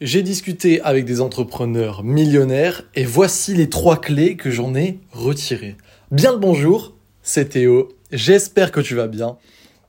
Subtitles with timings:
[0.00, 5.76] J'ai discuté avec des entrepreneurs millionnaires et voici les trois clés que j'en ai retirées.
[6.10, 9.36] Bien le bonjour, c'est Théo, j'espère que tu vas bien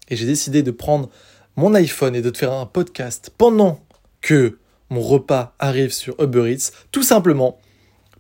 [0.10, 1.10] et j'ai décidé de prendre
[1.56, 3.80] mon iPhone et de te faire un podcast pendant
[4.20, 4.58] que
[4.90, 7.62] mon repas arrive sur Uber Eats, tout simplement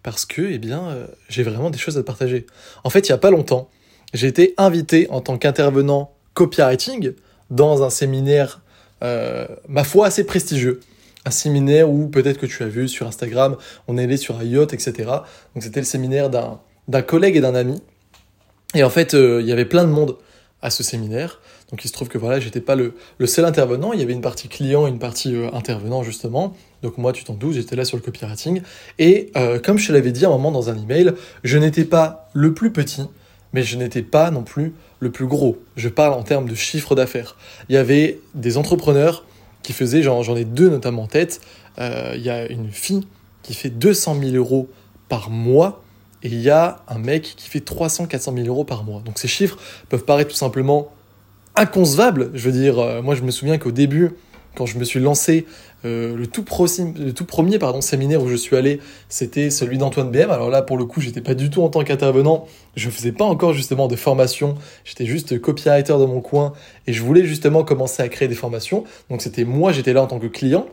[0.01, 2.45] parce que eh bien euh, j'ai vraiment des choses à te partager.
[2.85, 3.69] En fait, il y a pas longtemps,
[4.13, 7.11] j'ai été invité en tant qu'intervenant copywriting
[7.49, 8.61] dans un séminaire
[9.03, 10.79] euh, ma foi assez prestigieux
[11.25, 13.57] un séminaire où peut-être que tu as vu sur Instagram,
[13.87, 14.93] on est allé sur un yacht, etc.
[15.53, 17.81] Donc c'était le séminaire d'un collègue et d'un ami.
[18.73, 20.17] Et en fait, euh, il y avait plein de monde
[20.61, 21.39] à ce séminaire.
[21.69, 24.13] Donc il se trouve que voilà, j'étais pas le, le, seul intervenant, il y avait
[24.13, 26.55] une partie client et une partie euh, intervenant justement.
[26.81, 28.61] Donc moi, tu t'en doutes, j'étais là sur le copywriting.
[28.99, 31.85] Et euh, comme je te l'avais dit à un moment dans un email, je n'étais
[31.85, 33.03] pas le plus petit,
[33.53, 35.57] mais je n'étais pas non plus le plus gros.
[35.75, 37.37] Je parle en termes de chiffre d'affaires.
[37.69, 39.25] Il y avait des entrepreneurs
[39.63, 41.41] qui faisait, j'en ai deux notamment en tête,
[41.79, 43.07] euh, il y a une fille
[43.43, 44.69] qui fait 200 000 euros
[45.09, 45.83] par mois
[46.23, 49.01] et il y a un mec qui fait 300-400 000 euros par mois.
[49.01, 49.57] Donc ces chiffres
[49.89, 50.91] peuvent paraître tout simplement
[51.55, 52.31] inconcevables.
[52.33, 54.11] Je veux dire, euh, moi je me souviens qu'au début,
[54.55, 55.45] quand je me suis lancé,
[55.83, 60.29] euh, le, tout premier séminaire où je suis allé, c'était celui d'Antoine BM.
[60.29, 62.45] Alors là, pour le coup, j'étais pas du tout en tant qu'intervenant.
[62.75, 64.55] Je faisais pas encore justement de formation.
[64.83, 66.53] J'étais juste copywriter dans mon coin
[66.87, 68.83] et je voulais justement commencer à créer des formations.
[69.09, 70.67] Donc c'était moi, j'étais là en tant que client.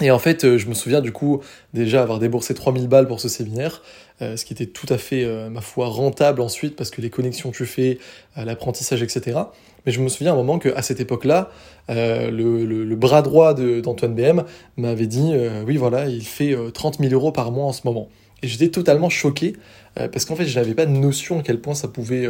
[0.00, 1.40] Et en fait, euh, je me souviens du coup
[1.74, 3.82] déjà avoir déboursé 3000 balles pour ce séminaire,
[4.22, 7.50] euh, ce qui était tout à fait, ma foi, rentable ensuite parce que les connexions
[7.50, 7.98] que tu fais,
[8.36, 9.40] l'apprentissage, etc.
[9.86, 11.50] Mais je me souviens à un moment qu'à cette époque-là,
[11.90, 14.44] euh, le, bras droit d'Antoine BM
[14.76, 17.82] m'avait dit euh, oui, voilà, il fait 30 euh, 000 euros par mois en ce
[17.84, 18.08] moment.
[18.42, 19.54] Et j'étais totalement choqué
[19.94, 22.28] parce qu'en fait, je n'avais pas de notion à quel point ça pouvait,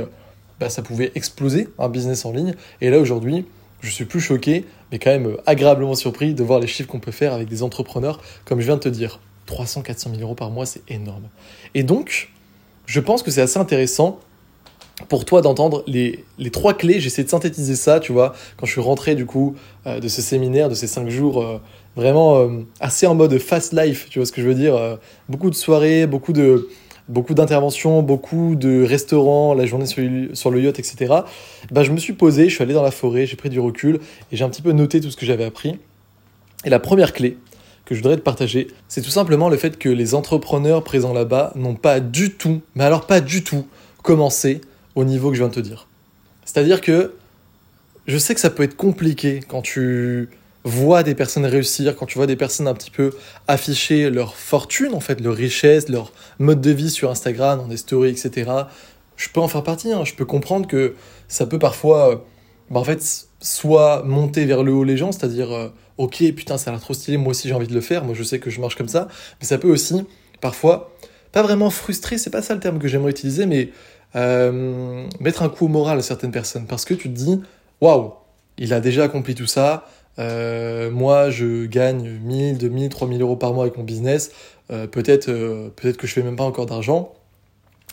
[0.60, 2.54] bah, ça pouvait exploser un business en ligne.
[2.82, 3.46] Et là, aujourd'hui,
[3.80, 7.12] je suis plus choqué, mais quand même agréablement surpris de voir les chiffres qu'on peut
[7.12, 9.20] faire avec des entrepreneurs, comme je viens de te dire.
[9.46, 11.24] 300, 400 000 euros par mois, c'est énorme.
[11.74, 12.30] Et donc,
[12.86, 14.20] je pense que c'est assez intéressant
[15.08, 17.00] pour toi d'entendre les, les, trois clés.
[17.00, 19.54] J'essaie de synthétiser ça, tu vois, quand je suis rentré du coup
[19.86, 21.58] euh, de ce séminaire, de ces cinq jours, euh,
[21.96, 24.98] vraiment euh, assez en mode fast life, tu vois ce que je veux dire.
[25.28, 26.68] beaucoup de soirées, beaucoup de
[27.08, 30.02] beaucoup d'interventions, beaucoup de restaurants, la journée sur,
[30.34, 31.14] sur le yacht, etc.
[31.70, 33.96] Bah, je me suis posé, je suis allé dans la forêt, j'ai pris du recul
[34.30, 35.78] et j'ai un petit peu noté tout ce que j'avais appris.
[36.64, 37.36] Et la première clé
[37.92, 41.52] que je voudrais te partager, c'est tout simplement le fait que les entrepreneurs présents là-bas
[41.54, 43.66] n'ont pas du tout, mais alors pas du tout,
[44.02, 44.60] commencé
[44.94, 45.88] au niveau que je viens de te dire.
[46.44, 47.14] C'est-à-dire que
[48.06, 50.28] je sais que ça peut être compliqué quand tu
[50.64, 53.12] vois des personnes réussir, quand tu vois des personnes un petit peu
[53.48, 57.76] afficher leur fortune, en fait, leur richesse, leur mode de vie sur Instagram, dans des
[57.76, 58.50] stories, etc.
[59.16, 60.04] Je peux en faire partie, hein.
[60.04, 60.94] je peux comprendre que
[61.28, 62.24] ça peut parfois,
[62.70, 65.68] bah, en fait, soit monter vers le haut les gens, c'est-à-dire, euh,
[66.02, 68.14] ok, putain, ça a l'air trop stylé, moi aussi j'ai envie de le faire, moi
[68.14, 69.06] je sais que je marche comme ça,
[69.40, 70.04] mais ça peut aussi,
[70.40, 70.92] parfois,
[71.30, 73.70] pas vraiment frustrer, c'est pas ça le terme que j'aimerais utiliser, mais
[74.16, 77.40] euh, mettre un coup au moral à certaines personnes parce que tu te dis
[77.80, 78.14] waouh,
[78.58, 79.86] il a déjà accompli tout ça.
[80.18, 84.32] Euh, moi, je gagne 1000, 2000, 3000 euros par mois avec mon business.
[84.70, 85.26] Euh, peut-être,
[85.76, 87.14] peut-être que je fais même pas encore d'argent.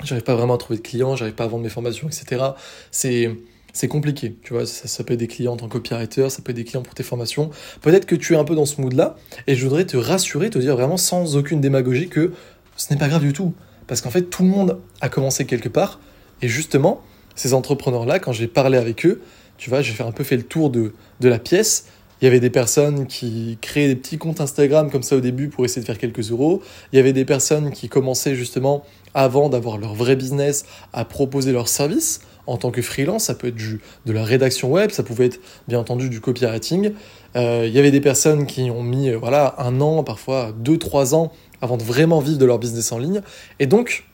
[0.03, 2.43] J'arrive pas vraiment à trouver de clients, j'arrive pas à vendre mes formations, etc.
[2.91, 3.31] C'est
[3.79, 6.41] c'est compliqué, tu vois, ça, ça, peut être des clients en tant que copywriter, ça
[6.41, 7.49] peut être des clients pour tes formations.
[7.79, 9.15] Peut-être que tu es un peu dans ce mood-là,
[9.47, 12.33] et je voudrais te rassurer, te dire vraiment sans aucune démagogie que
[12.75, 13.53] ce n'est pas grave du tout.
[13.87, 16.01] Parce qu'en fait, tout le monde a commencé quelque part,
[16.41, 17.01] et justement,
[17.35, 19.21] ces entrepreneurs-là, quand j'ai parlé avec eux,
[19.57, 20.91] tu vois, j'ai fait un peu fait le tour de,
[21.21, 21.85] de la pièce.
[22.21, 25.47] Il y avait des personnes qui créaient des petits comptes Instagram comme ça au début
[25.47, 26.61] pour essayer de faire quelques euros.
[26.91, 31.53] Il y avait des personnes qui commençaient justement, avant d'avoir leur vrai business, à proposer
[31.53, 32.19] leurs services
[32.49, 33.25] en tant que freelance.
[33.25, 36.93] Ça peut être du, de la rédaction web, ça pouvait être bien entendu du copywriting.
[37.35, 40.77] Euh, il y avait des personnes qui ont mis euh, voilà, un an, parfois deux,
[40.77, 43.21] trois ans avant de vraiment vivre de leur business en ligne.
[43.59, 44.05] Et donc,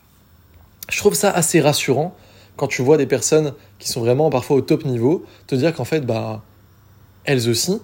[0.90, 2.16] je trouve ça assez rassurant
[2.58, 5.86] quand tu vois des personnes qui sont vraiment parfois au top niveau, te dire qu'en
[5.86, 6.44] fait, bah,
[7.24, 7.80] elles aussi,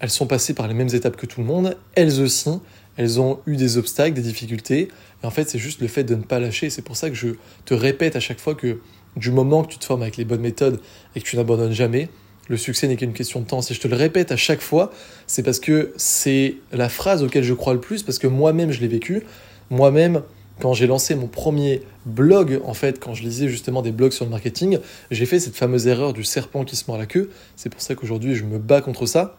[0.00, 2.50] elles sont passées par les mêmes étapes que tout le monde, elles aussi,
[2.96, 4.88] elles ont eu des obstacles, des difficultés,
[5.22, 6.70] et en fait, c'est juste le fait de ne pas lâcher.
[6.70, 7.28] C'est pour ça que je
[7.64, 8.78] te répète à chaque fois que
[9.16, 10.80] du moment que tu te formes avec les bonnes méthodes
[11.14, 12.08] et que tu n'abandonnes jamais,
[12.48, 13.62] le succès n'est qu'une question de temps.
[13.62, 14.92] Si je te le répète à chaque fois,
[15.26, 18.80] c'est parce que c'est la phrase auquel je crois le plus, parce que moi-même, je
[18.80, 19.24] l'ai vécu.
[19.70, 20.22] Moi-même,
[20.60, 24.24] quand j'ai lancé mon premier blog, en fait, quand je lisais justement des blogs sur
[24.24, 24.78] le marketing,
[25.10, 27.30] j'ai fait cette fameuse erreur du serpent qui se mord la queue.
[27.56, 29.38] C'est pour ça qu'aujourd'hui, je me bats contre ça.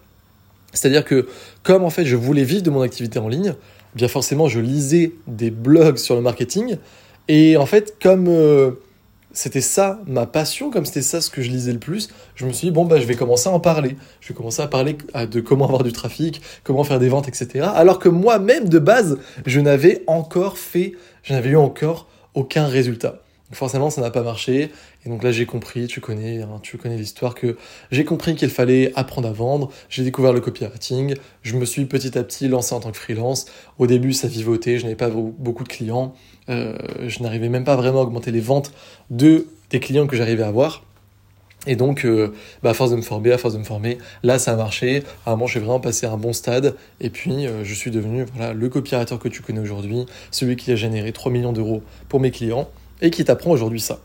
[0.73, 1.27] C'est-à-dire que,
[1.63, 3.55] comme en fait, je voulais vivre de mon activité en ligne,
[3.95, 6.75] bien forcément, je lisais des blogs sur le marketing.
[7.29, 8.71] Et en fait, comme euh,
[9.37, 12.51] c'était ça ma passion, comme c'était ça ce que je lisais le plus, je me
[12.51, 13.95] suis dit, bon, bah, je vais commencer à en parler.
[14.19, 17.67] Je vais commencer à parler de comment avoir du trafic, comment faire des ventes, etc.
[17.75, 23.21] Alors que moi-même, de base, je n'avais encore fait, je n'avais eu encore aucun résultat.
[23.51, 24.71] forcément, ça n'a pas marché.
[25.05, 27.57] Et donc là, j'ai compris, tu connais, hein, tu connais l'histoire, que
[27.91, 29.69] j'ai compris qu'il fallait apprendre à vendre.
[29.87, 31.13] J'ai découvert le copywriting.
[31.43, 33.45] Je me suis petit à petit lancé en tant que freelance.
[33.77, 34.79] Au début, ça vivotait.
[34.79, 36.15] Je n'avais pas beaucoup de clients.
[36.49, 36.77] Euh,
[37.07, 38.71] je n'arrivais même pas vraiment à augmenter les ventes
[39.09, 40.83] de des clients que j'arrivais à avoir.
[41.65, 42.33] Et donc, euh,
[42.63, 45.03] bah, à force de me former, à force de me former, là, ça a marché.
[45.25, 46.75] À un moment, j'ai vraiment passé à un bon stade.
[47.01, 50.71] Et puis, euh, je suis devenu voilà, le copywriter que tu connais aujourd'hui, celui qui
[50.71, 52.69] a généré 3 millions d'euros pour mes clients
[53.01, 53.99] et qui t'apprend aujourd'hui ça.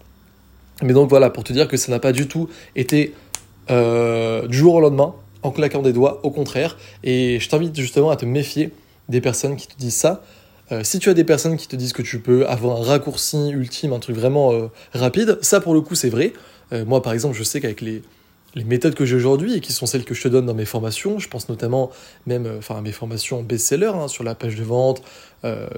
[0.82, 3.14] Mais donc voilà, pour te dire que ça n'a pas du tout été
[3.68, 6.76] du jour au lendemain, en claquant des doigts, au contraire.
[7.04, 8.70] Et je t'invite justement à te méfier
[9.08, 10.22] des personnes qui te disent ça.
[10.72, 13.50] Euh, si tu as des personnes qui te disent que tu peux avoir un raccourci
[13.50, 16.32] ultime, un truc vraiment euh, rapide, ça pour le coup c'est vrai.
[16.86, 18.02] moi par exemple, je sais qu'avec les,
[18.64, 21.18] méthodes que j'ai aujourd'hui et qui sont celles que je te donne dans mes formations,
[21.18, 21.90] je pense notamment
[22.26, 25.02] même enfin, à mes formations best-seller hein, sur la page de vente,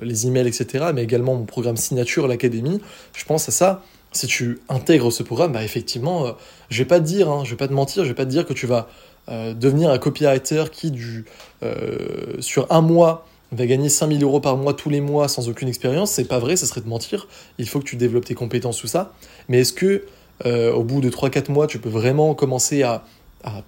[0.02, 2.80] les emails, etc., mais également mon programme signature, l'académie,
[3.14, 3.82] je pense à ça
[4.16, 6.32] si tu intègres ce programme, bah effectivement, euh,
[6.70, 8.30] je vais pas te dire, hein, je vais pas te mentir, je vais pas te
[8.30, 8.88] dire que tu vas
[9.28, 11.24] euh, devenir un copywriter qui, du,
[11.62, 15.68] euh, sur un mois, va gagner 5000 euros par mois tous les mois sans aucune
[15.68, 16.10] expérience.
[16.10, 17.28] C'est pas vrai, ça serait de mentir.
[17.58, 19.12] Il faut que tu développes tes compétences, tout ça.
[19.48, 20.04] Mais est-ce que,
[20.44, 23.04] au bout de 3-4 mois, tu peux vraiment commencer à,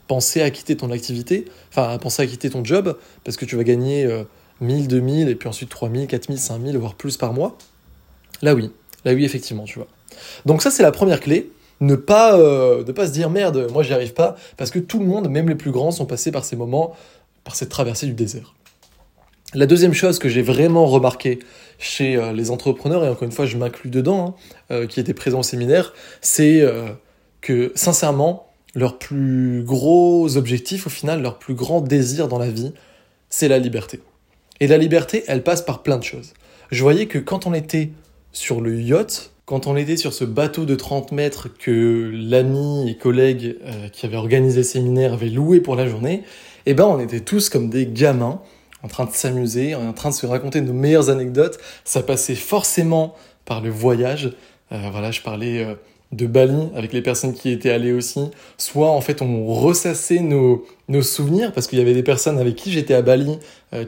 [0.08, 3.56] penser à quitter ton activité, enfin à penser à quitter ton job, parce que tu
[3.56, 4.08] vas gagner
[4.60, 7.56] 1000, 2000, et puis ensuite 3000, 4000, 5000, voire plus par mois?
[8.42, 8.70] Là oui,
[9.04, 9.88] là oui, effectivement, tu vois.
[10.44, 11.50] Donc ça, c'est la première clé.
[11.80, 15.04] Ne pas, euh, pas se dire merde, moi j'y arrive pas, parce que tout le
[15.04, 16.96] monde, même les plus grands, sont passés par ces moments,
[17.44, 18.55] par cette traversée du désert.
[19.56, 21.38] La deuxième chose que j'ai vraiment remarqué
[21.78, 24.34] chez euh, les entrepreneurs, et encore une fois je m'inclus dedans, hein,
[24.70, 26.62] euh, qui étaient présents au séminaire, c'est
[27.40, 32.74] que sincèrement, leur plus gros objectif au final, leur plus grand désir dans la vie,
[33.30, 34.02] c'est la liberté.
[34.60, 36.34] Et la liberté, elle passe par plein de choses.
[36.70, 37.92] Je voyais que quand on était
[38.32, 42.98] sur le yacht, quand on était sur ce bateau de 30 mètres que l'ami et
[42.98, 46.24] collègue euh, qui avait organisé le séminaire avait loué pour la journée,
[46.66, 48.42] eh ben on était tous comme des gamins
[48.82, 51.58] en train de s'amuser, en train de se raconter nos meilleures anecdotes.
[51.84, 53.14] Ça passait forcément
[53.44, 54.32] par le voyage.
[54.72, 55.74] Euh, voilà, je parlais euh,
[56.12, 58.30] de Bali avec les personnes qui étaient allées aussi.
[58.58, 62.56] Soit en fait on ressassait nos, nos souvenirs parce qu'il y avait des personnes avec
[62.56, 63.38] qui j'étais à Bali.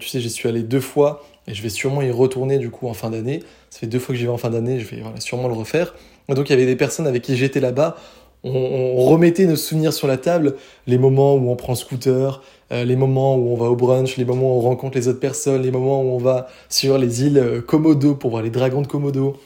[0.00, 2.88] tu sais, j'y suis allé deux fois et je vais sûrement y retourner du coup
[2.88, 3.42] en fin d'année.
[3.70, 5.94] Ça fait deux fois que j'y vais en fin d'année, je vais sûrement le refaire.
[6.28, 7.96] Donc il y avait des personnes avec qui j'étais là-bas.
[8.44, 10.54] On, remettait nos souvenirs sur la table,
[10.86, 12.42] les moments où on prend scooter,
[12.72, 15.20] euh, les moments où on va au brunch, les moments où on rencontre les autres
[15.20, 18.82] personnes, les moments où on va sur les îles euh, Komodo pour voir les dragons
[18.82, 19.36] de Komodo,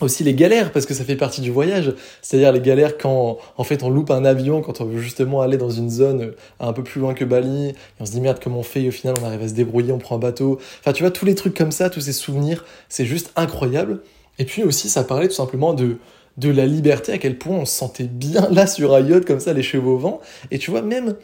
[0.00, 1.94] aussi les galères parce que ça fait partie du voyage.
[2.22, 5.56] C'est-à-dire les galères quand en fait on loupe un avion quand on veut justement aller
[5.56, 7.68] dans une zone euh, un peu plus loin que Bali.
[7.68, 8.82] Et on se dit merde comment on fait?
[8.82, 10.58] Et au final on arrive à se débrouiller on prend un bateau.
[10.80, 14.00] Enfin tu vois tous les trucs comme ça tous ces souvenirs c'est juste incroyable.
[14.38, 15.96] Et puis aussi ça parlait tout simplement de
[16.40, 19.52] de la liberté à quel point on se sentait bien là sur un comme ça
[19.52, 20.20] les cheveux au vent.
[20.50, 21.16] Et tu vois même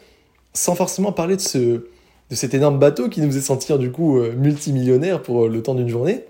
[0.53, 1.87] sans forcément parler de ce
[2.29, 5.75] cet énorme bateau qui nous faisait sentir du coup euh, multimillionnaire pour euh, le temps
[5.75, 6.25] d'une journée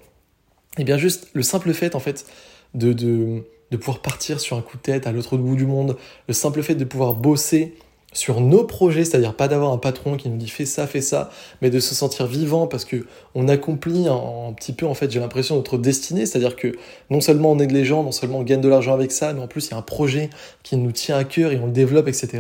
[0.78, 2.28] et eh bien juste le simple fait en fait
[2.75, 5.98] de, de, de pouvoir partir sur un coup de tête à l'autre bout du monde,
[6.28, 7.74] le simple fait de pouvoir bosser
[8.18, 11.30] sur nos projets, c'est-à-dire pas d'avoir un patron qui nous dit fais ça, fais ça,
[11.62, 13.06] mais de se sentir vivant parce que
[13.36, 16.71] on accomplit un, petit peu en fait, j'ai l'impression notre destinée, c'est-à-dire que
[17.12, 19.42] non seulement on aide les gens, non seulement on gagne de l'argent avec ça, mais
[19.42, 20.31] en plus il y a un projet
[20.64, 22.40] qui nous tient à cœur et on le développe, etc.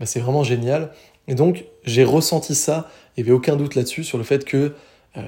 [0.00, 0.90] Bah, c'est vraiment génial.
[1.28, 4.72] Et donc j'ai ressenti ça, il n'y avait aucun doute là-dessus sur le fait que
[5.16, 5.22] euh,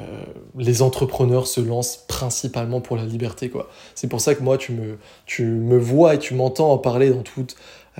[0.58, 3.50] les entrepreneurs se lancent principalement pour la liberté.
[3.50, 3.68] quoi.
[3.94, 7.10] C'est pour ça que moi, tu me, tu me vois et tu m'entends en parler
[7.10, 7.54] dans toutes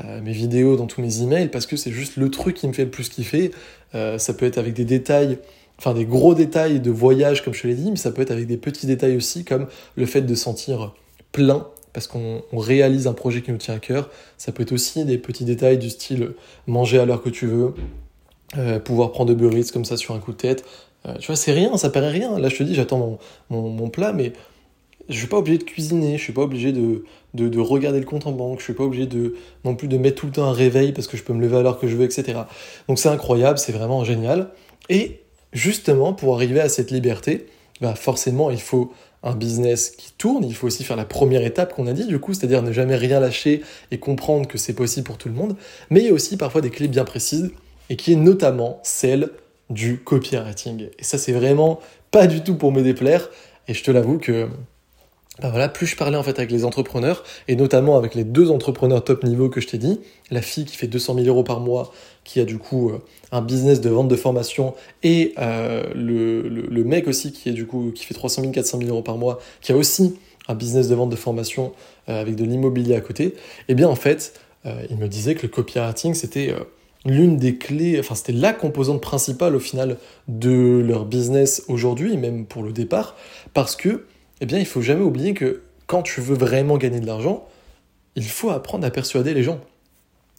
[0.05, 2.73] euh, mes vidéos, dans tous mes emails, parce que c'est juste le truc qui me
[2.73, 3.51] fait le plus kiffer.
[3.95, 5.39] Euh, ça peut être avec des détails,
[5.79, 8.31] enfin des gros détails de voyage, comme je te l'ai dit, mais ça peut être
[8.31, 10.95] avec des petits détails aussi, comme le fait de sentir
[11.33, 14.11] plein parce qu'on réalise un projet qui nous tient à cœur.
[14.37, 16.33] Ça peut être aussi des petits détails du style
[16.67, 17.73] manger à l'heure que tu veux,
[18.85, 20.63] pouvoir prendre de Eats comme ça sur un coup de tête,
[21.07, 22.39] euh, tu vois, c'est rien, ça paraît rien.
[22.39, 23.19] Là, je te dis, j'attends
[23.51, 24.33] mon, mon, plat, mais
[25.09, 28.05] je suis pas obligé de cuisiner, je suis pas obligé de, de, de, regarder le
[28.05, 30.45] compte en banque, je suis pas obligé de non plus de mettre tout le temps
[30.45, 32.41] un réveil parce que je peux me lever à l'heure que je veux, etc.
[32.89, 34.51] Donc c'est incroyable, c'est vraiment génial.
[34.89, 35.21] Et
[35.53, 37.47] justement, pour arriver à cette liberté,
[37.81, 41.75] bah forcément, il faut un business qui tourne, il faut aussi faire la première étape
[41.75, 45.05] qu'on a dit du coup, c'est-à-dire ne jamais rien lâcher et comprendre que c'est possible
[45.05, 45.57] pour tout le monde,
[45.91, 47.51] mais il y a aussi parfois des clés bien précises
[47.91, 49.31] et qui est notamment celle
[49.71, 50.89] du copywriting.
[50.99, 53.29] Et ça, c'est vraiment pas du tout pour me déplaire.
[53.69, 54.49] Et je te l'avoue que
[55.41, 58.51] bah voilà, plus je parlais en fait avec les entrepreneurs, et notamment avec les deux
[58.51, 60.01] entrepreneurs top niveau que je t'ai dit,
[60.31, 61.93] la fille qui fait 200 000 euros par mois,
[62.25, 63.03] qui a du coup euh,
[63.33, 67.67] un business de vente de formation, et euh, le, le, mec aussi qui est du
[67.67, 70.17] coup qui fait 300 000, 400 000 euros par mois, qui a aussi
[70.49, 71.73] un business de vente de formation
[72.09, 73.35] euh, avec de l'immobilier à côté,
[73.69, 74.41] eh bien en fait,
[74.91, 76.53] il me disait que le copywriting c'était
[77.05, 82.47] l'une des clés, enfin c'était la composante principale au final de leur business aujourd'hui, même
[82.47, 83.15] pour le départ,
[83.55, 84.07] parce que
[84.41, 87.47] eh bien, il faut jamais oublier que quand tu veux vraiment gagner de l'argent,
[88.17, 89.61] il faut apprendre à persuader les gens.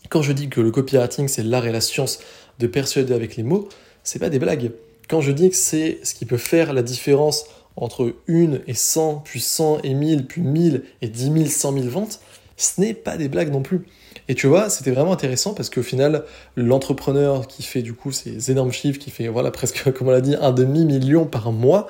[0.10, 2.20] Quand je dis que le copywriting, c'est l'art et la science
[2.60, 3.70] de persuader avec les mots,
[4.04, 4.72] c'est pas des blagues.
[5.10, 9.22] Quand je dis que c'est ce qui peut faire la différence entre une et 100,
[9.24, 12.20] puis 100 et 1000, puis 1000 et 10 000, 100 000 ventes,
[12.58, 13.86] ce n'est pas des blagues non plus.
[14.28, 16.26] Et tu vois, c'était vraiment intéressant parce qu'au final,
[16.56, 20.22] l'entrepreneur qui fait du coup ces énormes chiffres, qui fait voilà presque, comme on l'a
[20.22, 21.88] dit, un demi-million par mois,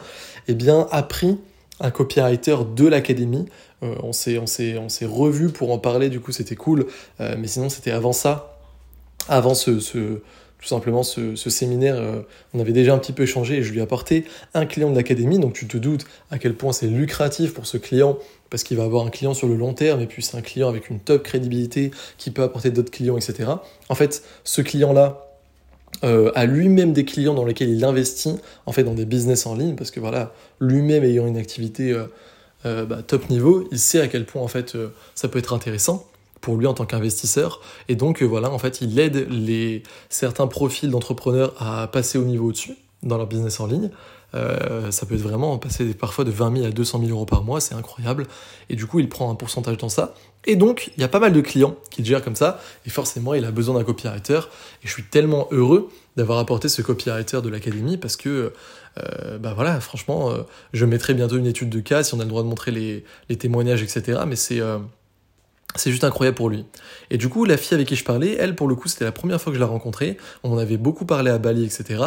[0.47, 1.37] eh bien, a pris
[1.79, 3.45] un copywriter de l'académie.
[3.83, 6.09] Euh, on s'est revu pour en parler.
[6.09, 6.87] Du coup, c'était cool.
[7.19, 8.57] Euh, mais sinon, c'était avant ça,
[9.27, 10.21] avant ce, ce
[10.59, 11.95] tout simplement ce, ce séminaire.
[11.95, 12.21] Euh,
[12.53, 14.95] on avait déjà un petit peu échangé et je lui ai apporté un client de
[14.95, 15.39] l'académie.
[15.39, 18.17] Donc, tu te doutes à quel point c'est lucratif pour ce client
[18.49, 20.69] parce qu'il va avoir un client sur le long terme et puis c'est un client
[20.69, 23.51] avec une top crédibilité qui peut apporter d'autres clients, etc.
[23.89, 25.26] En fait, ce client-là,
[26.03, 28.35] euh, à lui-même des clients dans lesquels il investit
[28.65, 32.05] en fait dans des business en ligne parce que voilà lui-même ayant une activité euh,
[32.65, 34.77] euh, bah, top niveau il sait à quel point en fait
[35.15, 36.05] ça peut être intéressant
[36.39, 37.61] pour lui en tant qu'investisseur.
[37.89, 42.49] Et donc voilà en fait il aide les certains profils d'entrepreneurs à passer au niveau
[42.49, 43.89] au-dessus dans leur business en ligne
[44.35, 47.43] euh, ça peut être vraiment passer parfois de 20 000 à 200 000 euros par
[47.43, 48.27] mois, c'est incroyable.
[48.69, 50.13] Et du coup, il prend un pourcentage dans ça.
[50.45, 52.59] Et donc, il y a pas mal de clients qui gèrent comme ça.
[52.85, 54.39] Et forcément, il a besoin d'un copywriter.
[54.83, 58.53] Et je suis tellement heureux d'avoir apporté ce copywriter de l'académie parce que,
[58.97, 62.23] euh, bah voilà, franchement, euh, je mettrai bientôt une étude de cas si on a
[62.23, 64.21] le droit de montrer les, les témoignages, etc.
[64.27, 64.61] Mais c'est
[65.75, 66.65] c'est juste incroyable pour lui.
[67.11, 69.11] Et du coup, la fille avec qui je parlais, elle, pour le coup, c'était la
[69.11, 70.17] première fois que je la rencontrais.
[70.43, 72.03] On en avait beaucoup parlé à Bali, etc.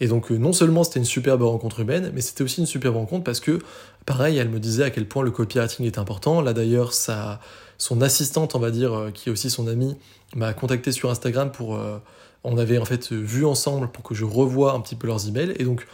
[0.00, 2.96] Et donc, euh, non seulement c'était une superbe rencontre humaine, mais c'était aussi une superbe
[2.96, 3.58] rencontre parce que,
[4.06, 6.40] pareil, elle me disait à quel point le copywriting est important.
[6.40, 7.40] Là, d'ailleurs, sa,
[7.78, 9.96] son assistante, on va dire, euh, qui est aussi son amie,
[10.34, 11.76] m'a contacté sur Instagram pour.
[11.76, 11.98] Euh,
[12.42, 15.52] on avait en fait vu ensemble pour que je revoie un petit peu leurs emails.
[15.58, 15.86] Et donc,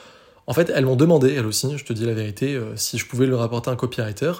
[0.46, 3.26] en fait, elles m'ont demandé, elles aussi, je te dis la vérité, si je pouvais
[3.26, 4.30] leur apporter un copywriter.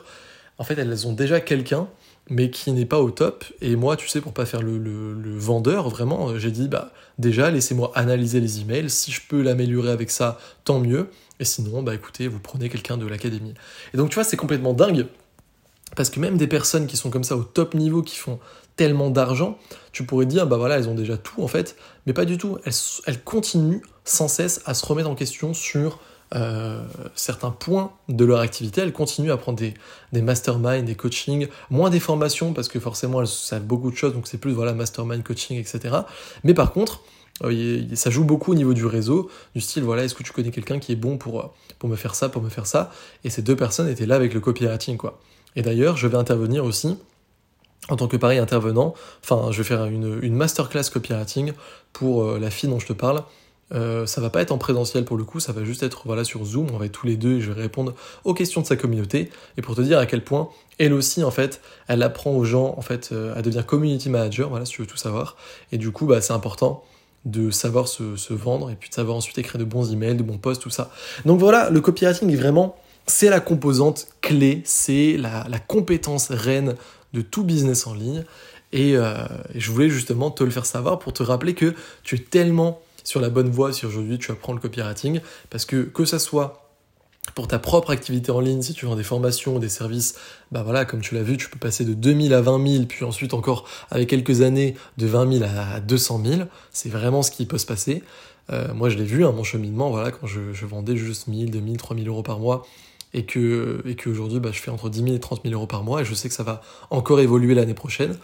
[0.59, 1.89] En fait, elles ont déjà quelqu'un
[2.29, 3.45] mais qui n'est pas au top.
[3.61, 6.93] Et moi, tu sais, pour pas faire le, le, vendeur, vraiment, euh, j'ai dit, bah,
[7.19, 8.91] déjà, laissez-moi analyser les emails.
[8.91, 11.09] Si je peux l'améliorer avec ça, tant mieux.
[11.39, 13.55] Et sinon, bah, écoutez, vous prenez quelqu'un de l'académie.
[13.95, 15.07] Et donc, tu vois, c'est complètement dingue.
[15.95, 18.41] Parce que même des personnes qui sont comme ça au top niveau, qui font
[18.75, 19.59] tellement d'argent,
[19.93, 22.59] tu pourrais dire, bah voilà, elles ont déjà tout en fait, mais pas du tout.
[22.65, 22.73] Elles,
[23.07, 26.01] elles continuent sans cesse à se remettre en question sur
[26.35, 26.83] euh,
[27.15, 32.01] certains points de leur activité, elles continuent à prendre des, masterminds, des coachings, moins des
[32.01, 35.57] formations parce que forcément elles savent beaucoup de choses, donc c'est plus voilà mastermind, coaching,
[35.57, 35.99] etc.
[36.43, 37.03] Mais par contre,
[37.45, 40.51] euh, ça joue beaucoup au niveau du réseau, du style voilà, est-ce que tu connais
[40.51, 41.45] quelqu'un qui est bon pour, euh,
[41.79, 42.91] pour me faire ça, pour me faire ça?
[43.23, 45.21] Et ces deux personnes étaient là avec le copywriting quoi.
[45.55, 46.99] Et d'ailleurs, je vais intervenir aussi
[47.89, 51.53] en tant que pareil intervenant, enfin je vais faire une, une masterclass copywriting
[51.93, 53.23] pour la fille dont je te parle,
[53.75, 56.23] euh, ça va pas être en présentiel pour le coup, ça va juste être voilà
[56.23, 58.67] sur Zoom, on va être tous les deux et je vais répondre aux questions de
[58.67, 62.31] sa communauté et pour te dire à quel point elle aussi en fait, elle apprend
[62.31, 65.37] aux gens en fait euh, à devenir community manager, voilà si tu veux tout savoir
[65.73, 66.85] et du coup bah c'est important
[67.25, 70.39] de savoir se, vendre et puis de savoir ensuite écrire de bons emails, de bons
[70.39, 70.93] posts, tout ça.
[71.25, 72.77] Donc voilà, le copywriting vraiment
[73.09, 76.77] c'est la composante clé, c'est la, compétence reine
[77.15, 78.25] de tout business en ligne
[78.73, 79.17] et, euh,
[79.55, 82.81] et je voulais justement te le faire savoir pour te rappeler que tu es tellement
[83.07, 86.67] sur la bonne voie si aujourd'hui tu apprends le copywriting, parce que que ça soit
[87.35, 90.15] pour ta propre activité en ligne, si tu vends des formations, des services,
[90.53, 93.05] bah voilà, comme tu l'as vu, tu peux passer de 2000 à 20 000, puis
[93.05, 96.41] ensuite encore avec quelques années de 20 000 à 200 000.
[96.73, 98.03] C'est vraiment ce qui peut se passer.
[98.53, 101.77] Euh, moi, je l'ai vu, hein, mon cheminement, voilà, quand je, vendais juste 1000, 2000,
[101.77, 102.67] 3000 euros par mois,
[103.13, 105.83] et que, et qu'aujourd'hui, bah, je fais entre 10 000 et 30 000 euros par
[105.83, 108.17] mois, et je sais que ça va encore évoluer l'année prochaine.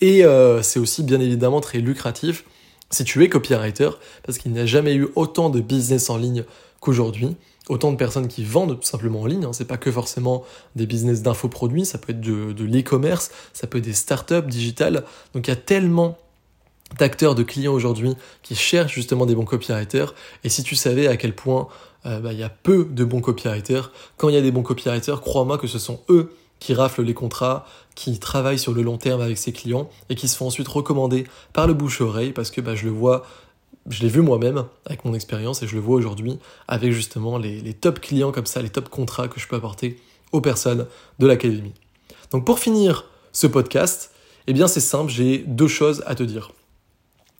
[0.00, 2.44] Et euh, c'est aussi bien évidemment très lucratif
[2.90, 3.90] si tu es copywriter,
[4.24, 6.44] parce qu'il n'y a jamais eu autant de business en ligne
[6.80, 7.36] qu'aujourd'hui,
[7.68, 9.52] autant de personnes qui vendent tout simplement en ligne, hein.
[9.52, 13.84] c'est pas que forcément des business d'infoproduits, ça peut être de, l'e-commerce, ça peut être
[13.84, 15.04] des startups digitales,
[15.34, 16.18] donc il y a tellement
[16.98, 20.14] d'acteurs, de clients aujourd'hui qui cherchent justement des bons copywriters,
[20.44, 21.68] et si tu savais à quel point
[22.06, 24.62] euh, bah, il y a peu de bons copywriters, quand il y a des bons
[24.62, 28.98] copywriters, crois-moi que ce sont eux qui raflent les contrats, qui travaillent sur le long
[28.98, 32.60] terme avec ses clients et qui se font ensuite recommander par le bouche-oreille parce que
[32.60, 33.24] bah, je le vois,
[33.88, 37.60] je l'ai vu moi-même avec mon expérience et je le vois aujourd'hui avec justement les,
[37.60, 40.00] les top clients comme ça, les top contrats que je peux apporter
[40.32, 40.86] aux personnes
[41.18, 41.74] de l'académie.
[42.30, 44.12] Donc pour finir ce podcast,
[44.46, 46.52] eh bien c'est simple, j'ai deux choses à te dire.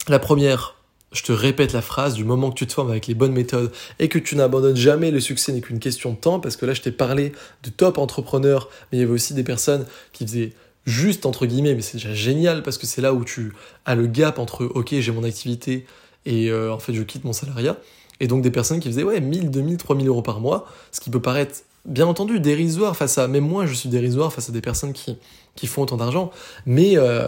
[0.08, 0.77] La première,
[1.12, 3.72] je te répète la phrase, du moment que tu te formes avec les bonnes méthodes
[3.98, 6.74] et que tu n'abandonnes jamais, le succès n'est qu'une question de temps, parce que là
[6.74, 10.52] je t'ai parlé de top entrepreneurs, mais il y avait aussi des personnes qui faisaient
[10.84, 13.52] juste entre guillemets, mais c'est déjà génial parce que c'est là où tu
[13.84, 15.86] as le gap entre ok j'ai mon activité
[16.24, 17.76] et euh, en fait je quitte mon salariat.
[18.20, 21.10] Et donc des personnes qui faisaient ouais 1000, 2000, 3000 euros par mois, ce qui
[21.10, 24.60] peut paraître bien entendu dérisoire face à, même moi je suis dérisoire face à des
[24.60, 25.18] personnes qui,
[25.66, 26.30] font autant d'argent,
[26.66, 27.26] mais euh,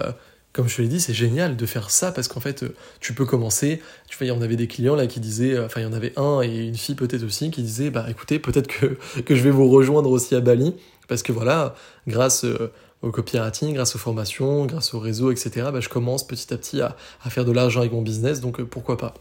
[0.53, 3.15] comme je te l'ai dit, c'est génial de faire ça parce qu'en fait, euh, tu
[3.15, 3.81] peux commencer.
[4.09, 6.43] Tu vois, on avait des clients là qui disaient, enfin, il y en avait un
[6.43, 8.67] et une fille peut-être aussi qui disaient, bah écoutez, peut-être
[9.25, 10.75] que, je vais vous rejoindre aussi à Bali
[11.09, 11.75] parce que voilà,
[12.07, 12.45] grâce
[13.03, 16.81] au copywriting, grâce aux formations, grâce au réseau, etc., bah, je commence petit à petit
[16.81, 16.97] à,
[17.29, 19.15] faire de l'argent avec mon business, donc euh, pourquoi pas.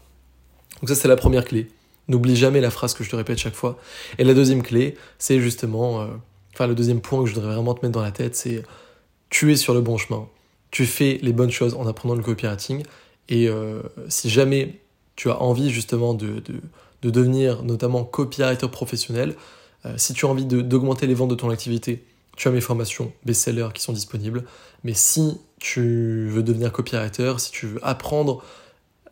[0.80, 1.68] Donc ça c'est la première clé.
[2.08, 3.78] N'oublie jamais la phrase que je te répète chaque fois.
[4.18, 6.06] Et la deuxième clé, c'est justement, euh,
[6.54, 8.62] enfin le deuxième point que je voudrais vraiment te mettre dans la tête, c'est
[9.30, 10.26] tu es sur le bon chemin.
[10.70, 12.84] Tu fais les bonnes choses en apprenant le copywriting.
[13.28, 14.80] Et euh, si jamais
[15.16, 16.42] tu as envie justement de,
[17.02, 19.34] de, devenir notamment copywriter professionnel,
[19.96, 22.04] si tu as envie d'augmenter les ventes de ton activité,
[22.36, 24.44] tu as mes formations best-sellers qui sont disponibles.
[24.84, 28.42] Mais si tu veux devenir copywriter, si tu veux apprendre,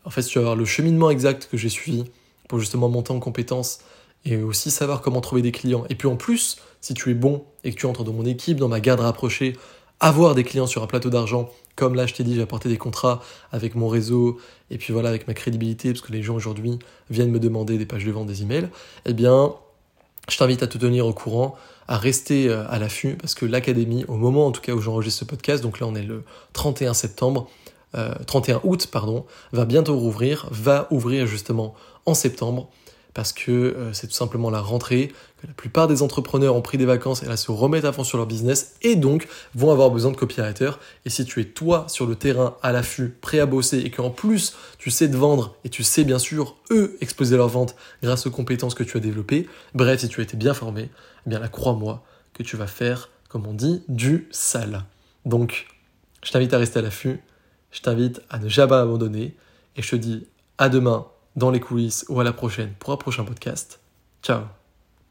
[0.04, 2.04] en fait, tu veux avoir le cheminement exact que j'ai suivi
[2.48, 3.80] pour justement monter en compétences
[4.24, 5.84] et aussi savoir comment trouver des clients.
[5.90, 8.56] Et puis en plus, si tu es bon et que tu entres dans mon équipe,
[8.56, 9.56] dans ma garde rapprochée,
[10.00, 12.76] avoir des clients sur un plateau d'argent, comme là je t'ai dit, j'ai apporté des
[12.76, 13.20] contrats
[13.52, 14.38] avec mon réseau
[14.70, 16.78] et puis voilà, avec ma crédibilité, parce que les gens aujourd'hui
[17.10, 18.68] viennent me demander des pages de vente, des emails,
[19.06, 19.54] eh bien,
[20.28, 21.56] je t'invite à te tenir au courant,
[21.88, 25.20] à rester euh, à l'affût, parce que l'académie, au moment en tout cas où j'enregistre
[25.20, 27.48] ce podcast, donc là on est le 31 septembre,
[28.26, 31.74] 31 euh, août, pardon, va bientôt rouvrir, va ouvrir justement
[32.04, 32.68] en septembre
[33.18, 36.78] parce que euh, c'est tout simplement la rentrée, que la plupart des entrepreneurs ont pris
[36.78, 39.90] des vacances et là se remettent à fond sur leur business et donc vont avoir
[39.90, 40.78] besoin de copywriters.
[41.04, 44.10] Et si tu es toi sur le terrain à l'affût, prêt à bosser et qu'en
[44.10, 48.24] plus tu sais te vendre et tu sais bien sûr eux exposer leur vente grâce
[48.28, 50.88] aux compétences que tu as développées, bref, si tu as été bien formé,
[51.26, 54.84] eh bien là crois-moi que tu vas faire, comme on dit, du sale.
[55.24, 55.66] Donc,
[56.22, 57.18] je t'invite à rester à l'affût,
[57.72, 59.34] je t'invite à ne jamais abandonner
[59.74, 62.96] et je te dis à demain dans les coulisses ou à la prochaine pour un
[62.96, 63.80] prochain podcast.
[64.22, 64.57] Ciao